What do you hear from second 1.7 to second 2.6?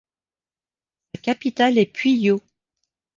est Puyo.